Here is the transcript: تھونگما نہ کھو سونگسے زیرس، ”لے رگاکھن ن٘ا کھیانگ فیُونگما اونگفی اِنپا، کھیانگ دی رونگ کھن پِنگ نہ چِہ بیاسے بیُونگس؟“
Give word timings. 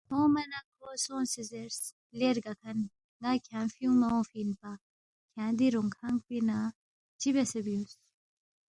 تھونگما 0.07 0.43
نہ 0.51 0.59
کھو 0.73 0.87
سونگسے 1.03 1.41
زیرس، 1.51 1.79
”لے 2.17 2.27
رگاکھن 2.35 2.77
ن٘ا 3.21 3.31
کھیانگ 3.45 3.71
فیُونگما 3.75 4.07
اونگفی 4.11 4.39
اِنپا، 4.43 4.71
کھیانگ 5.33 5.55
دی 5.59 5.67
رونگ 5.73 5.91
کھن 5.97 6.13
پِنگ 6.25 6.43
نہ 6.49 6.57
چِہ 7.19 7.29
بیاسے 7.33 7.59
بیُونگس؟“ 7.65 7.93